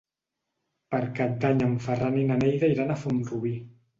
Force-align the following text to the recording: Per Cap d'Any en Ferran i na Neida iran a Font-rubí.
Per 0.93 1.01
Cap 1.19 1.35
d'Any 1.43 1.61
en 1.67 1.77
Ferran 1.87 2.17
i 2.21 2.25
na 2.31 2.37
Neida 2.45 2.73
iran 2.77 2.95
a 2.95 2.99
Font-rubí. 3.05 3.55